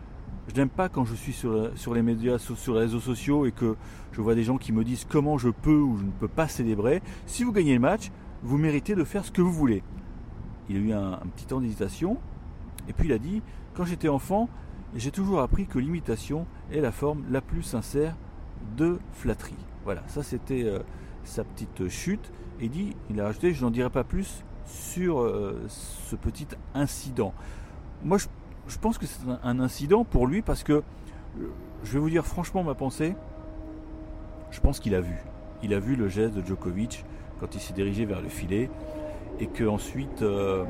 Je 0.47 0.55
n'aime 0.55 0.69
pas 0.69 0.87
quand 0.87 1.03
je 1.03 1.13
suis 1.13 1.33
sur, 1.33 1.93
les 1.93 2.01
médias, 2.01 2.37
sur, 2.37 2.73
les 2.73 2.79
réseaux 2.79 3.01
sociaux 3.01 3.45
et 3.45 3.51
que 3.51 3.75
je 4.13 4.21
vois 4.21 4.33
des 4.33 4.43
gens 4.43 4.57
qui 4.57 4.71
me 4.71 4.83
disent 4.83 5.05
comment 5.07 5.37
je 5.37 5.49
peux 5.49 5.77
ou 5.77 5.97
je 5.97 6.03
ne 6.03 6.11
peux 6.11 6.29
pas 6.29 6.47
célébrer. 6.47 7.01
Si 7.25 7.43
vous 7.43 7.51
gagnez 7.51 7.73
le 7.73 7.79
match, 7.79 8.11
vous 8.43 8.57
méritez 8.57 8.95
de 8.95 9.03
faire 9.03 9.25
ce 9.25 9.31
que 9.31 9.41
vous 9.41 9.51
voulez. 9.51 9.83
Il 10.69 10.77
a 10.77 10.79
eu 10.79 10.93
un, 10.93 11.19
petit 11.35 11.45
temps 11.45 11.59
d'hésitation 11.59 12.17
et 12.87 12.93
puis 12.93 13.09
il 13.09 13.13
a 13.13 13.19
dit 13.19 13.41
Quand 13.73 13.83
j'étais 13.83 14.07
enfant, 14.07 14.47
j'ai 14.95 15.11
toujours 15.11 15.41
appris 15.41 15.67
que 15.67 15.79
l'imitation 15.79 16.47
est 16.71 16.79
la 16.79 16.93
forme 16.93 17.23
la 17.29 17.41
plus 17.41 17.61
sincère 17.61 18.15
de 18.77 18.99
flatterie. 19.11 19.53
Voilà, 19.83 20.03
ça 20.07 20.23
c'était 20.23 20.63
euh, 20.63 20.79
sa 21.23 21.43
petite 21.43 21.87
chute. 21.89 22.31
Et 22.59 22.69
dit, 22.69 22.95
il 23.09 23.19
a 23.19 23.25
rajouté, 23.25 23.53
je 23.53 23.63
n'en 23.63 23.71
dirai 23.71 23.89
pas 23.89 24.03
plus, 24.03 24.43
sur 24.65 25.21
euh, 25.21 25.61
ce 25.67 26.15
petit 26.15 26.47
incident. 26.73 27.33
Moi, 28.03 28.17
je, 28.67 28.77
pense 28.77 28.97
que 28.97 29.05
c'est 29.05 29.19
un, 29.43 29.59
incident 29.59 30.03
pour 30.03 30.27
lui 30.27 30.41
parce 30.41 30.63
que, 30.63 30.73
euh, 30.73 30.81
je 31.83 31.93
vais 31.93 31.99
vous 31.99 32.09
dire 32.09 32.25
franchement 32.25 32.63
ma 32.63 32.75
pensée, 32.75 33.15
je 34.51 34.59
pense 34.59 34.79
qu'il 34.79 34.95
a 34.95 35.01
vu. 35.01 35.15
Il 35.63 35.73
a 35.73 35.79
vu 35.79 35.95
le 35.95 36.07
geste 36.07 36.33
de 36.33 36.45
Djokovic 36.45 37.05
quand 37.39 37.55
il 37.55 37.61
s'est 37.61 37.73
dirigé 37.73 38.05
vers 38.05 38.21
le 38.21 38.29
filet 38.29 38.69
et 39.39 39.47
qu'ensuite, 39.47 40.09
ensuite 40.09 40.21
euh, 40.21 40.63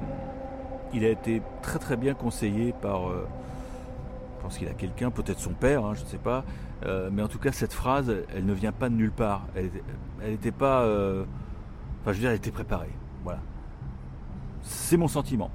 il 0.94 1.06
a 1.06 1.10
été 1.10 1.42
très 1.62 1.80
très 1.80 1.98
bien 1.98 2.14
conseillé 2.14 2.74
par 2.82 3.10
Je 3.10 4.44
pense 4.44 4.58
qu'il 4.58 4.68
a 4.68 4.74
quelqu'un, 4.74 5.10
peut-être 5.12 5.40
son 5.40 5.54
père, 5.54 5.86
hein, 5.86 5.94
je 5.94 6.02
ne 6.02 6.08
sais 6.08 6.18
pas. 6.18 6.44
Mais 6.84 7.22
en 7.22 7.28
tout 7.28 7.40
cas, 7.40 7.52
cette 7.52 7.74
phrase, 7.74 8.14
elle 8.34 8.46
ne 8.46 8.54
vient 8.54 8.72
pas 8.72 8.90
de 8.90 8.96
nulle 8.96 9.12
part. 9.12 9.48
Elle 9.56 9.70
n'était 10.32 10.52
pas. 10.52 10.86
enfin, 10.86 11.28
je 12.08 12.12
veux 12.12 12.20
dire, 12.20 12.30
elle 12.30 12.38
était 12.38 12.52
préparée. 12.52 12.92
Voilà. 13.24 13.40
C'est 14.62 14.98
mon 14.98 15.08
sentiment. 15.08 15.52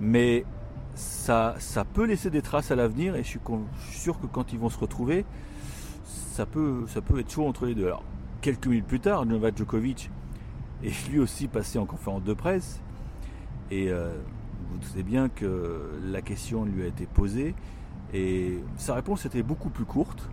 Mais 0.00 0.44
ça, 0.96 1.54
ça 1.58 1.84
peut 1.84 2.04
laisser 2.04 2.30
des 2.30 2.42
traces 2.42 2.70
à 2.70 2.76
l'avenir 2.76 3.14
et 3.14 3.22
je 3.22 3.28
suis, 3.28 3.40
sûr 3.90 4.18
que 4.18 4.26
quand 4.26 4.52
ils 4.52 4.58
vont 4.58 4.70
se 4.70 4.78
retrouver, 4.78 5.24
ça 6.04 6.46
peut, 6.46 6.84
ça 6.88 7.00
peut 7.00 7.20
être 7.20 7.30
chaud 7.30 7.46
entre 7.46 7.66
les 7.66 7.74
deux. 7.74 7.86
Alors, 7.86 8.02
quelques 8.40 8.66
minutes 8.66 8.86
plus 8.86 9.00
tard, 9.00 9.26
Novak 9.26 9.56
Djokovic 9.56 10.10
est 10.82 11.08
lui 11.08 11.18
aussi 11.18 11.48
passé 11.48 11.78
en 11.78 11.84
conférence 11.84 12.24
de 12.24 12.34
presse 12.34 12.80
et 13.70 13.90
euh, 13.90 14.14
vous 14.70 14.88
savez 14.88 15.02
bien 15.02 15.28
que 15.28 15.90
la 16.04 16.22
question 16.22 16.64
lui 16.64 16.82
a 16.82 16.86
été 16.86 17.06
posée 17.06 17.54
et 18.14 18.58
sa 18.76 18.94
réponse 18.94 19.26
était 19.26 19.42
beaucoup 19.42 19.70
plus 19.70 19.84
courte. 19.84 20.28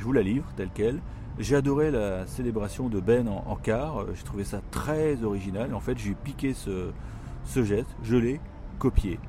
Je 0.00 0.04
vous 0.06 0.12
la 0.14 0.22
livre 0.22 0.46
telle 0.56 0.70
qu'elle. 0.70 0.98
J'ai 1.38 1.56
adoré 1.56 1.90
la 1.90 2.26
célébration 2.26 2.88
de 2.88 3.00
Ben 3.00 3.28
en, 3.28 3.54
quart. 3.56 4.06
J'ai 4.14 4.22
trouvé 4.22 4.44
ça 4.44 4.62
très 4.70 5.22
original. 5.22 5.74
En 5.74 5.80
fait, 5.80 5.98
j'ai 5.98 6.14
piqué 6.14 6.54
ce, 6.54 6.90
geste, 7.44 7.94
je 8.02 8.16
l'ai 8.16 8.40
copié. 8.78 9.20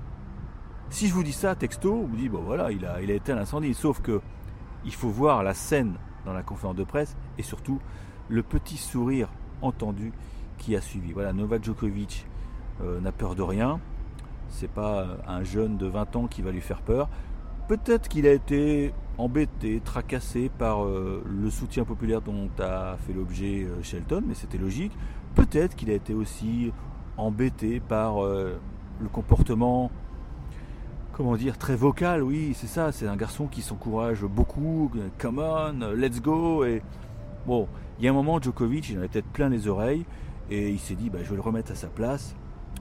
Si 0.90 1.10
je 1.10 1.14
vous 1.14 1.24
dis 1.24 1.34
ça 1.34 1.56
texto, 1.56 1.94
vous 2.10 2.16
dites 2.16 2.32
bon 2.32 2.42
voilà, 2.42 2.72
il 2.72 2.86
a, 2.86 3.02
il 3.02 3.12
a 3.12 3.36
l'incendie. 3.36 3.74
Sauf 3.74 4.02
que 4.02 4.22
il 4.86 4.94
faut 4.94 5.10
voir 5.10 5.44
la 5.44 5.54
scène 5.54 5.96
dans 6.26 6.32
la 6.32 6.42
conférence 6.42 6.78
de 6.78 6.86
presse 6.86 7.18
et 7.38 7.44
surtout 7.44 7.82
le 8.30 8.42
petit 8.42 8.78
sourire 8.78 9.28
entendu 9.62 10.14
qui 10.58 10.78
a 10.78 10.82
suivi. 10.82 11.12
Voilà, 11.12 11.34
Novak 11.34 11.66
Djokovic 11.66 12.26
euh, 12.82 13.02
n'a 13.02 13.12
peur 13.12 13.36
de 13.36 13.42
rien. 13.42 13.82
C'est 14.48 14.72
pas 14.72 15.18
un 15.28 15.44
jeune 15.44 15.76
de 15.76 15.88
20 15.88 16.16
ans 16.16 16.28
qui 16.28 16.42
va 16.42 16.52
lui 16.52 16.62
faire 16.62 16.82
peur. 16.82 17.10
Peut-être 17.72 18.10
qu'il 18.10 18.28
a 18.28 18.34
été 18.34 18.94
embêté, 19.18 19.80
tracassé 19.80 20.52
par 20.58 20.84
euh, 20.84 21.24
le 21.26 21.50
soutien 21.50 21.86
populaire 21.86 22.22
dont 22.22 22.50
a 22.60 22.98
fait 23.08 23.14
l'objet 23.14 23.64
euh, 23.64 23.82
Shelton, 23.82 24.24
mais 24.28 24.34
c'était 24.34 24.58
logique. 24.58 24.92
Peut-être 25.36 25.78
qu'il 25.78 25.90
a 25.90 25.94
été 25.94 26.14
aussi 26.14 26.74
embêté 27.16 27.80
par 27.80 28.24
le 28.24 28.60
comportement 29.14 29.90
comment 31.14 31.38
dire, 31.38 31.58
très 31.58 31.78
vocal, 31.78 32.24
oui, 32.24 32.52
c'est 32.56 32.68
ça, 32.68 32.92
c'est 32.92 33.08
un 33.08 33.16
garçon 33.16 33.48
qui 33.48 33.62
s'encourage 33.62 34.26
beaucoup, 34.26 34.92
come 35.18 35.40
on, 35.40 35.94
let's 35.96 36.22
go, 36.22 36.66
et 36.66 36.82
bon, 37.48 37.70
il 38.00 38.04
y 38.06 38.08
a 38.10 38.12
un 38.12 38.14
moment, 38.14 38.42
Djokovic, 38.42 38.90
il 38.90 39.00
en 39.00 39.04
a 39.04 39.08
peut-être 39.08 39.28
plein 39.28 39.48
les 39.48 39.70
oreilles, 39.70 40.06
et 40.50 40.72
il 40.72 40.80
s'est 40.80 40.96
dit, 40.96 41.10
bah, 41.10 41.20
je 41.24 41.30
vais 41.30 41.36
le 41.36 41.42
remettre 41.42 41.72
à 41.72 41.76
sa 41.76 41.88
place, 41.88 42.36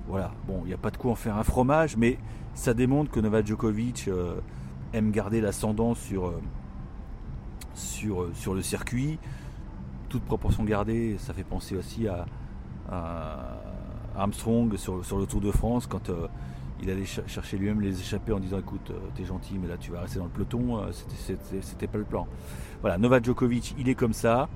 voilà, 0.09 0.33
bon, 0.49 0.63
il 0.65 0.69
n'y 0.69 0.75
a 0.75 0.79
pas 0.79 0.91
de 0.91 0.97
quoi 0.97 1.13
en 1.13 1.15
faire 1.15 1.37
un 1.37 1.45
fromage, 1.45 1.97
mais 1.97 2.19
ça 2.55 2.75
démontre 2.75 3.13
que 3.13 3.21
Novak 3.21 3.47
Djokovic 3.47 4.09
euh, 4.09 4.41
aime 4.93 5.11
garder 5.11 5.41
l'ascendant 5.41 5.95
sur, 5.95 6.27
euh, 6.27 6.41
sur, 7.75 8.23
euh, 8.23 8.33
sur 8.35 8.55
le 8.55 8.63
circuit, 8.63 9.19
toute 10.09 10.23
proportion 10.23 10.65
gardée, 10.65 11.17
ça 11.19 11.33
fait 11.33 11.45
penser 11.45 11.77
aussi 11.77 12.09
à, 12.09 12.27
Armstrong 14.17 14.77
sur, 14.77 14.97
le 14.97 15.27
Tour 15.27 15.41
de 15.41 15.53
France, 15.53 15.87
quand 15.87 16.11
il 16.83 16.91
allait 16.91 17.05
chercher 17.05 17.59
lui-même 17.59 17.81
les 17.81 18.01
échapper 18.01 18.33
en 18.33 18.41
disant 18.41 18.59
écoute, 18.59 18.91
euh, 18.91 18.99
t'es 19.15 19.25
gentil, 19.25 19.59
mais 19.61 19.69
là 19.69 19.77
tu 19.77 19.91
vas 19.91 20.01
rester 20.01 20.19
dans 20.19 20.25
le 20.25 20.31
peloton, 20.31 20.79
euh, 20.79 20.91
c'était 21.61 21.87
pas 21.87 21.99
le 21.99 22.05
plan. 22.05 22.27
Voilà, 22.81 22.97
Novak 22.99 23.25
Djokovic, 23.25 23.75
il 23.79 23.89
est 23.89 23.95
comme 23.95 24.13
ça, 24.13 24.49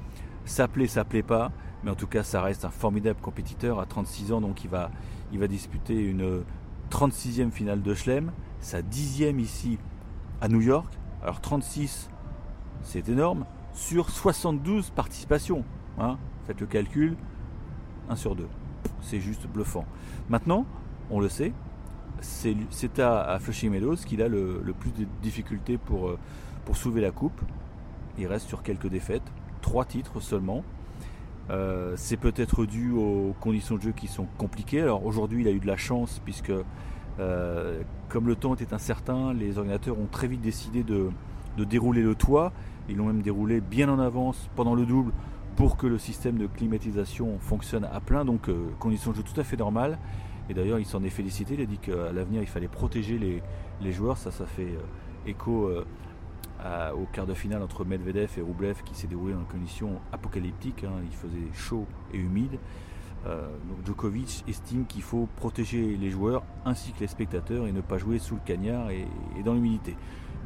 ça 0.45 0.69
plaît, 0.69 0.87
ça 0.87 1.05
plaît 1.05 1.23
pas, 1.23 1.53
mais 1.83 1.91
en 1.91 1.95
tout 1.95 2.07
cas 2.07 2.23
ça 2.23 2.41
reste 2.41 2.65
un 2.65 2.71
formidable 2.71 3.21
compétiteur 3.21 3.79
à 3.79 3.87
36 3.87 4.33
ans, 4.33 4.41
donc 4.41 4.65
il 4.65 4.71
va, 4.71 4.91
il 5.33 5.39
va 5.39 5.49
disputer 5.49 6.01
une 6.01 6.43
36e 6.91 7.51
finale 7.51 7.83
de 7.83 7.95
Schlem, 7.95 8.33
sa 8.61 8.81
dixième 8.81 9.39
ici 9.39 9.79
à 10.45 10.49
New 10.49 10.61
York. 10.61 10.93
Alors 11.23 11.41
36, 11.41 12.11
c'est 12.83 13.09
énorme, 13.09 13.47
sur 13.73 14.11
72 14.11 14.91
participations. 14.91 15.65
Hein. 15.99 16.19
Faites 16.47 16.61
le 16.61 16.67
calcul, 16.67 17.17
1 18.11 18.17
sur 18.17 18.37
2. 18.37 18.47
C'est 19.01 19.21
juste 19.21 19.47
bluffant. 19.47 19.87
Maintenant, 20.29 20.67
on 21.11 21.19
le 21.19 21.31
sait, 21.31 21.55
c'est 22.21 22.99
à, 22.99 23.39
Flushing 23.41 23.71
Meadows 23.71 23.97
qu'il 23.97 24.21
a 24.21 24.29
le, 24.29 24.61
plus 24.79 24.91
de 24.91 25.07
difficultés 25.23 25.79
pour, 25.79 26.09
euh, 26.09 26.19
pour 26.67 26.77
soulever 26.77 27.01
la 27.01 27.11
coupe. 27.11 27.41
Il 28.19 28.27
reste 28.27 28.47
sur 28.47 28.63
quelques 28.63 28.89
défaites, 28.89 29.25
trois 29.63 29.87
titres 29.87 30.21
seulement. 30.21 30.63
Euh, 31.49 31.95
c'est 31.97 32.19
peut-être 32.19 32.67
dû 32.67 32.93
aux 32.93 33.35
conditions 33.41 33.77
de 33.77 33.81
jeu 33.81 33.93
qui 33.93 34.09
sont 34.09 34.27
compliquées. 34.37 34.83
Alors 34.83 35.07
aujourd'hui, 35.07 35.41
il 35.41 35.49
a 35.49 35.53
eu 35.53 35.61
de 35.61 35.67
la 35.67 35.79
chance 35.79 36.21
puisque, 36.23 36.53
euh, 37.21 37.83
comme 38.09 38.27
le 38.27 38.37
temps 38.37 38.55
était 38.55 38.75
incertain, 38.75 39.33
les 39.33 39.59
ordinateurs 39.59 39.99
ont 39.99 40.09
très 40.11 40.27
vite 40.27 40.41
décidé 40.41 40.83
de, 40.83 41.11
dérouler 41.57 42.03
le 42.03 42.15
toit. 42.15 42.53
Ils 42.89 42.97
l'ont 42.97 43.07
même 43.07 43.23
déroulé 43.23 43.61
bien 43.61 43.89
en 43.89 43.99
avance 43.99 44.49
pendant 44.57 44.75
le 44.75 44.85
double 44.85 45.13
pour 45.57 45.77
que 45.77 45.87
le 45.87 45.99
système 45.99 46.37
de 46.37 46.47
climatisation 46.47 47.39
fonctionne 47.39 47.85
à 47.85 48.01
plein. 48.01 48.25
Donc, 48.25 48.51
conditions 48.79 49.13
de 49.13 49.17
jeu 49.17 49.23
tout 49.23 49.41
à 49.41 49.45
fait 49.45 49.57
normales. 49.57 49.99
Et 50.49 50.55
d'ailleurs, 50.55 50.79
il 50.79 50.85
s'en 50.85 51.03
est 51.03 51.11
félicité. 51.11 51.55
Il 51.55 51.61
a 51.61 51.67
dit 51.67 51.79
qu'à 51.79 52.13
l'avenir, 52.13 52.43
il 52.43 52.49
fallait 52.49 52.69
protéger 52.69 53.19
les, 53.19 53.93
joueurs. 53.93 54.19
Ça, 54.19 54.31
ça 54.31 54.47
fait 54.47 54.63
euh, 54.63 54.81
écho 55.27 55.69
euh, 55.69 55.85
au 56.93 57.07
quart 57.13 57.27
de 57.27 57.35
finale 57.35 57.63
entre 57.63 57.85
Medvedev 57.85 58.31
et 58.39 58.41
Roublev 58.41 58.83
qui 58.85 58.95
s'est 58.95 59.07
déroulé 59.07 59.35
en 59.35 59.45
conditions 59.45 60.01
apocalyptiques. 60.13 60.85
Hein. 60.85 61.03
Il 61.05 61.17
faisait 61.17 61.53
chaud 61.53 61.87
et 62.13 62.19
humide. 62.19 62.59
Euh, 63.27 63.47
donc 63.69 63.87
Djokovic 63.87 64.45
estime 64.49 64.85
qu'il 64.87 65.03
faut 65.03 65.29
protéger 65.37 65.97
les 65.97 66.11
joueurs 66.11 66.43
ainsi 66.65 66.93
que 66.93 67.01
les 67.01 67.07
spectateurs 67.07 67.67
et 67.67 67.73
ne 67.73 67.81
pas 67.81 67.97
jouer 67.97 68.19
sous 68.19 68.35
le 68.35 68.41
cagnard 68.45 68.91
et, 68.91 69.07
dans 69.45 69.55
l'humidité. 69.55 69.97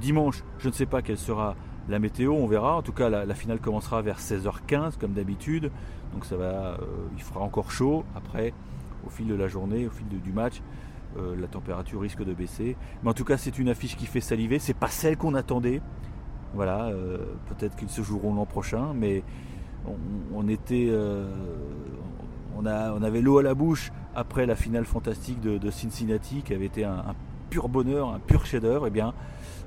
Dimanche, 0.01 0.45
je 0.59 0.69
ne 0.69 0.73
sais 0.73 0.87
pas 0.87 1.03
quelle 1.03 1.19
sera 1.19 1.57
la 1.89 1.99
météo, 1.99 2.33
on 2.33 2.47
verra. 2.47 2.77
En 2.77 2.83
tout 2.83 2.93
cas, 2.93 3.09
la, 3.09 3.35
finale 3.35 3.59
commencera 3.59 4.03
vers 4.03 4.21
16h15 4.21 4.99
comme 4.99 5.13
d'habitude. 5.13 5.73
Donc 6.13 6.25
ça 6.25 6.37
va, 6.37 6.79
il 7.17 7.23
fera 7.23 7.41
encore 7.41 7.71
chaud. 7.73 8.05
Après, 8.15 8.53
au 9.07 9.11
fil 9.11 9.27
de 9.27 9.35
la 9.35 9.49
journée, 9.49 9.87
au 9.87 9.91
fil 9.91 10.07
du 10.07 10.33
match. 10.33 10.63
Euh, 11.17 11.35
la 11.41 11.47
température 11.47 12.01
risque 12.01 12.23
de 12.23 12.35
baisser. 12.35 12.77
Mais 13.03 13.11
en 13.11 13.15
tout 13.15 13.25
cas, 13.25 13.39
c'est 13.39 13.59
une 13.59 13.71
affiche 13.71 13.97
qui 13.97 14.07
fait 14.07 14.21
saliver. 14.21 14.59
C'est 14.59 14.77
pas 14.77 14.89
celle 14.89 15.17
qu'on 15.17 15.35
attendait. 15.35 15.81
Voilà, 16.55 16.87
euh, 16.87 17.19
peut-être 17.47 17.77
qu'ils 17.77 17.89
se 17.89 18.03
joueront 18.03 18.35
l'an 18.35 18.47
prochain, 18.47 18.93
mais 18.95 19.23
on, 20.35 20.49
était, 20.49 20.87
euh, 20.91 21.31
on, 22.57 22.67
avait 22.67 23.21
l'eau 23.21 23.39
à 23.39 23.43
la 23.43 23.55
bouche 23.55 23.93
après 24.15 24.47
la 24.47 24.57
finale 24.57 24.85
fantastique 24.85 25.41
de, 25.41 25.71
Cincinnati, 25.71 26.43
qui 26.43 26.55
avait 26.55 26.67
été 26.67 26.85
un, 26.85 27.15
pur 27.51 27.69
bonheur, 27.69 28.13
un 28.13 28.19
pur 28.19 28.47
chef-d'œuvre. 28.47 28.87
Eh 28.89 28.91
bien, 28.91 29.15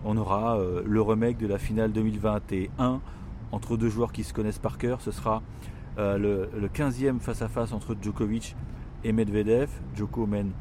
on 0.04 0.18
aura 0.18 0.58
le 0.86 1.02
remake 1.02 1.38
de 1.38 1.48
la 1.48 1.58
finale 1.58 1.92
2021 1.92 3.02
entre 3.52 3.78
deux 3.78 3.90
joueurs 3.90 4.12
qui 4.12 4.24
se 4.24 4.34
connaissent 4.34 4.60
par 4.60 4.78
cœur. 4.78 5.02
Ce 5.02 5.12
sera 5.12 5.42
le, 5.98 6.18
le 6.18 6.68
15e 6.68 7.20
face 7.20 7.42
à 7.42 7.48
face 7.48 7.72
entre 7.72 7.96
Djokovic 8.00 8.56
et 9.04 9.12
Medvedev. 9.12 9.70
Djoko 9.96 10.26
mène 10.26 10.52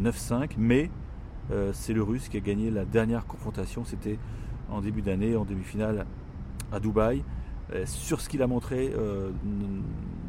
9-5, 0.00 0.52
mais 0.58 0.90
euh, 1.50 1.70
c'est 1.72 1.92
le 1.92 2.02
Russe 2.02 2.28
qui 2.28 2.36
a 2.36 2.40
gagné 2.40 2.70
la 2.70 2.84
dernière 2.84 3.26
confrontation. 3.26 3.84
C'était 3.84 4.18
en 4.70 4.80
début 4.80 5.02
d'année, 5.02 5.36
en 5.36 5.44
demi-finale 5.44 6.06
à 6.72 6.80
Dubaï. 6.80 7.22
Euh, 7.72 7.84
sur 7.86 8.20
ce 8.20 8.28
qu'il 8.28 8.42
a 8.42 8.46
montré, 8.46 8.92
euh, 8.94 9.30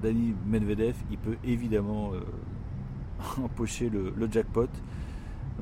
Dani 0.02 0.34
Medvedev, 0.46 0.96
il 1.12 1.18
peut 1.18 1.38
évidemment 1.44 2.12
empocher 3.44 3.90
le, 3.90 4.14
jackpot. 4.32 4.70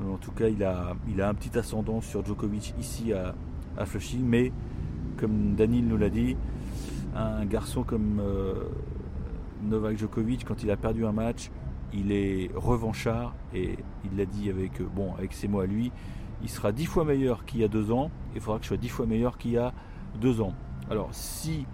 En 0.00 0.16
tout 0.16 0.32
cas, 0.32 0.48
il 0.48 0.62
a, 0.62 0.96
un 1.20 1.34
petit 1.34 1.56
ascendant 1.58 2.00
sur 2.00 2.24
Djokovic 2.24 2.74
ici 2.78 3.12
à, 3.12 3.34
à 3.76 3.86
Flushing, 3.86 4.24
mais 4.24 4.52
comme 5.16 5.54
Daniel 5.54 5.86
nous 5.86 5.96
l'a 5.96 6.10
dit, 6.10 6.36
un 7.14 7.44
garçon 7.44 7.84
comme 7.84 8.20
Novak 9.62 9.96
Djokovic, 9.96 10.44
quand 10.44 10.62
il 10.64 10.70
a 10.70 10.76
perdu 10.76 11.06
un 11.06 11.12
match, 11.12 11.50
il 11.92 12.12
est 12.12 12.50
revanchard 12.54 13.34
et 13.54 13.78
il 14.04 14.16
l'a 14.16 14.26
dit 14.26 14.50
avec, 14.50 14.82
bon, 14.82 15.14
avec 15.14 15.32
ses 15.32 15.48
mots 15.48 15.60
à 15.60 15.66
lui, 15.66 15.92
il 16.42 16.50
sera 16.50 16.72
dix 16.72 16.86
fois 16.86 17.04
meilleur 17.04 17.44
qu'il 17.44 17.60
y 17.60 17.64
a 17.64 17.68
deux 17.68 17.90
ans, 17.90 18.10
il 18.34 18.40
faudra 18.40 18.58
que 18.58 18.64
je 18.64 18.68
sois 18.68 18.76
dix 18.76 18.88
fois 18.88 19.06
meilleur 19.06 19.38
qu'il 19.38 19.52
y 19.52 19.58
a 19.58 19.72
deux 20.20 20.40
ans. 20.40 20.52
Alors 20.90 21.08
si 21.12 21.66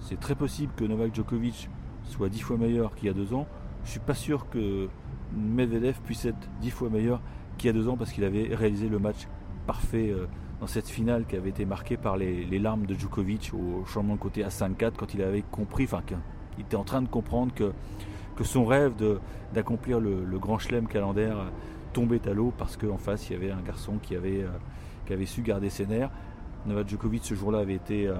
c'est 0.00 0.20
très 0.20 0.34
possible 0.34 0.72
que 0.76 0.84
Novak 0.84 1.14
Djokovic 1.14 1.68
soit 2.04 2.28
dix 2.28 2.40
fois 2.40 2.56
meilleur 2.56 2.94
qu'il 2.94 3.08
y 3.08 3.10
a 3.10 3.14
deux 3.14 3.34
ans, 3.34 3.46
je 3.84 3.90
suis 3.90 4.00
pas 4.00 4.14
sûr 4.14 4.48
que 4.48 4.88
Medvedev 5.34 6.00
puisse 6.04 6.24
être 6.24 6.48
dix 6.60 6.70
fois 6.70 6.88
meilleur 6.88 7.20
qu'il 7.58 7.68
y 7.68 7.70
a 7.70 7.72
deux 7.72 7.88
ans 7.88 7.96
parce 7.96 8.12
qu'il 8.12 8.24
avait 8.24 8.54
réalisé 8.54 8.88
le 8.88 8.98
match 8.98 9.26
parfait 9.66 10.10
euh, 10.10 10.26
dans 10.60 10.66
cette 10.66 10.88
finale 10.88 11.26
qui 11.26 11.36
avait 11.36 11.50
été 11.50 11.64
marquée 11.64 11.96
par 11.96 12.16
les, 12.16 12.58
larmes 12.58 12.86
de 12.86 12.94
Djokovic 12.94 13.52
au 13.54 13.84
changement 13.86 14.14
de 14.14 14.20
côté 14.20 14.44
à 14.44 14.48
5-4 14.48 14.92
quand 14.96 15.14
il 15.14 15.22
avait 15.22 15.42
compris, 15.42 15.84
enfin 15.84 16.02
qu'il 16.06 16.16
était 16.60 16.76
en 16.76 16.84
train 16.84 17.02
de 17.02 17.08
comprendre 17.08 17.52
que 17.54 18.44
son 18.44 18.64
rêve 18.64 18.92
d'accomplir 19.52 20.00
le, 20.00 20.38
grand 20.38 20.58
chelem 20.58 20.86
calendaire 20.86 21.50
tombait 21.92 22.26
à 22.28 22.32
l'eau 22.32 22.52
parce 22.56 22.76
qu'en 22.76 22.98
face 22.98 23.28
il 23.28 23.32
y 23.32 23.36
avait 23.36 23.50
un 23.50 23.62
garçon 23.62 23.98
qui 24.02 24.16
avait, 24.16 24.42
euh, 24.42 24.48
qui 25.06 25.12
avait 25.12 25.26
su 25.26 25.42
garder 25.42 25.70
ses 25.70 25.86
nerfs. 25.86 26.10
Novak 26.66 26.88
Djokovic 26.88 27.24
ce 27.24 27.34
jour-là 27.34 27.58
avait 27.58 27.74
été 27.74 28.08
euh, 28.08 28.14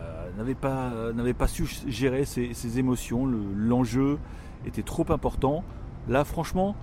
euh, 0.00 0.30
n'avait 0.36 0.54
pas 0.54 0.90
n'avait 1.14 1.34
pas 1.34 1.48
su 1.48 1.66
gérer 1.86 2.24
ses, 2.24 2.78
émotions. 2.78 3.26
L'enjeu 3.26 4.18
était 4.66 4.82
trop 4.82 5.10
important. 5.10 5.64
Là, 6.08 6.24
franchement, 6.24 6.76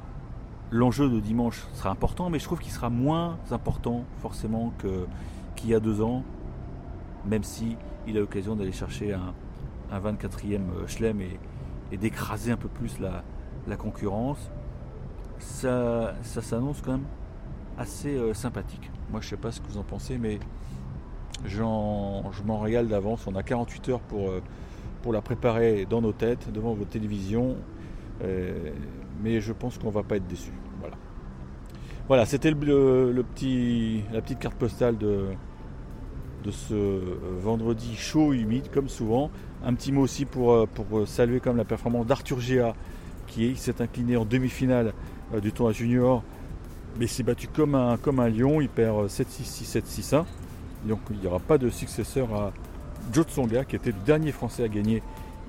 l'enjeu 0.72 1.10
de 1.10 1.20
dimanche 1.20 1.66
sera 1.74 1.92
important, 1.92 2.30
mais 2.30 2.40
je 2.40 2.46
trouve 2.46 2.60
qu'il 2.60 2.72
sera 2.72 2.90
moins 2.90 3.38
important 3.52 4.06
forcément 4.22 4.74
qu'il 5.56 5.70
y 5.70 5.76
a 5.76 5.80
deux 5.80 6.02
ans, 6.02 6.24
même 7.26 7.44
si 7.44 7.78
il 8.08 8.18
a 8.18 8.20
l'occasion 8.20 8.56
d'aller 8.56 8.72
chercher 8.72 9.14
un, 9.14 9.34
24e 9.94 10.88
chelem 10.88 11.22
et, 11.22 11.98
d'écraser 11.98 12.52
un 12.52 12.58
peu 12.58 12.68
plus 12.68 13.00
la, 13.00 13.78
concurrence. 13.78 14.52
Ça, 15.40 16.16
ça 16.22 16.42
s'annonce 16.42 16.82
quand 16.82 16.94
même 16.94 17.06
assez 17.78 18.16
euh, 18.16 18.34
sympathique. 18.34 18.90
Moi 19.12 19.22
je 19.22 19.30
sais 19.30 19.38
pas 19.38 19.52
ce 19.52 19.62
que 19.62 19.68
vous 19.68 19.78
en 19.78 19.84
pensez, 19.84 20.18
mais 20.18 20.40
je 21.48 21.62
m'en 21.62 22.60
régale 22.60 22.88
d'avance. 22.88 23.26
On 23.28 23.36
a 23.36 23.44
48 23.44 23.90
heures 23.90 24.00
pour, 24.00 24.30
euh, 24.30 24.42
pour 25.02 25.14
la 25.14 25.22
préparer 25.22 25.86
dans 25.90 26.02
nos 26.02 26.14
têtes, 26.14 26.52
devant 26.52 26.74
vos 26.74 26.86
télévisions. 26.86 27.56
Euh, 28.24 28.72
mais 29.22 29.42
je 29.42 29.54
pense 29.54 29.78
qu'on 29.78 29.90
va 29.90 30.04
pas 30.04 30.18
être 30.18 30.28
déçu. 30.28 30.52
Voilà. 30.80 30.96
Voilà, 32.08 32.26
c'était 32.26 32.52
la 32.52 34.22
petite 34.22 34.40
carte 34.40 34.56
postale 34.56 34.98
de, 34.98 35.26
ce 36.52 36.74
euh, 36.74 37.02
vendredi 37.40 37.96
chaud 37.96 38.34
et 38.34 38.38
humide, 38.38 38.70
comme 38.72 38.90
souvent. 38.90 39.32
Un 39.64 39.74
petit 39.74 39.92
mot 39.92 40.02
aussi 40.02 40.26
pour, 40.26 40.68
pour 40.68 41.08
saluer 41.08 41.40
comme 41.40 41.58
la 41.58 41.66
performance 41.66 42.06
d'Arthur 42.06 42.40
Géa, 42.40 42.76
qui 43.28 43.56
s'est 43.56 43.82
incliné 43.82 44.16
en 44.18 44.26
demi-finale 44.26 44.94
du 45.42 45.52
tournoi 45.52 45.74
junior, 45.74 46.24
mais 47.00 47.08
s'est 47.08 47.24
battu 47.24 47.48
comme 47.48 47.76
un, 47.76 47.98
comme 47.98 48.20
un 48.20 48.30
lion. 48.30 48.62
Il 48.62 48.70
perd 48.70 49.08
7-6, 49.08 49.80
6-7, 49.80 49.84
6-1. 49.84 50.26
Donc 50.86 51.00
il 51.12 51.20
n'y 51.20 51.28
aura 51.28 51.40
pas 51.40 51.58
de 51.58 51.70
successeur 51.70 52.34
à 52.34 52.54
Joe 53.12 53.26
Tsonga, 53.26 53.66
qui 53.66 53.76
était 53.76 53.92
le 53.92 54.06
dernier 54.06 54.32
Français 54.32 54.64
à 54.64 54.68
gagner 54.68 55.02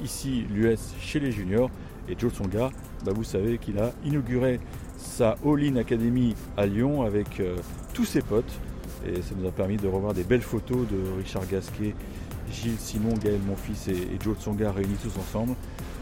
ici 0.02 0.44
l'US 0.50 0.94
chez 1.00 1.20
les 1.20 1.32
juniors. 1.32 1.70
Et 2.08 2.14
Joe 2.18 2.32
Tsonga, 2.32 2.70
bah, 3.04 3.12
vous 3.14 3.24
savez 3.24 3.58
qu'il 3.58 3.78
a 3.78 3.92
inauguré 4.04 4.60
sa 4.96 5.36
All-In 5.44 5.76
Academy 5.76 6.34
à 6.56 6.66
Lyon 6.66 7.02
avec 7.02 7.40
euh, 7.40 7.56
tous 7.94 8.04
ses 8.04 8.22
potes. 8.22 8.52
Et 9.06 9.22
ça 9.22 9.34
nous 9.38 9.46
a 9.46 9.52
permis 9.52 9.76
de 9.76 9.86
revoir 9.86 10.14
des 10.14 10.24
belles 10.24 10.42
photos 10.42 10.78
de 10.88 11.18
Richard 11.18 11.46
Gasquet, 11.46 11.94
Gilles 12.50 12.78
Simon, 12.78 13.14
Gaël 13.22 13.40
Monfils 13.46 13.90
et, 13.90 14.14
et 14.14 14.18
Joe 14.22 14.36
Tsonga 14.36 14.72
réunis 14.72 14.96
tous 15.02 15.18
ensemble. 15.18 15.54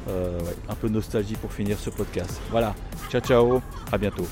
Euh, 0.09 0.39
un 0.69 0.75
peu 0.75 0.89
de 0.89 0.95
nostalgie 0.95 1.35
pour 1.35 1.53
finir 1.53 1.79
ce 1.79 1.91
podcast. 1.91 2.41
Voilà, 2.51 2.75
ciao 3.11 3.21
ciao, 3.21 3.63
à 3.91 3.97
bientôt. 3.97 4.27